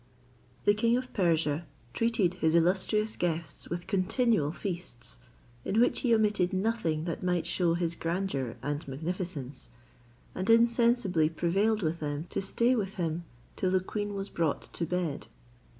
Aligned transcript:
The 0.65 0.73
king 0.73 0.97
of 0.97 1.13
Persia 1.13 1.67
treated 1.93 2.33
his 2.33 2.55
illustrious 2.55 3.15
guests 3.15 3.69
with 3.69 3.85
continual 3.85 4.51
feasts; 4.51 5.19
in 5.63 5.79
which 5.79 5.99
he 5.99 6.11
omitted 6.15 6.53
nothing 6.53 7.03
that 7.05 7.21
might 7.21 7.45
shew 7.45 7.75
his 7.75 7.93
grandeur 7.93 8.55
and 8.63 8.87
magnificence, 8.87 9.69
and 10.33 10.49
insensibly 10.49 11.29
prevailed 11.29 11.83
with 11.83 11.99
them 11.99 12.25
to 12.31 12.41
stay 12.41 12.75
with 12.75 12.95
him 12.95 13.25
till 13.55 13.69
the 13.69 13.79
queen 13.79 14.15
was 14.15 14.29
brought 14.29 14.73
to 14.73 14.87
bed. 14.87 15.27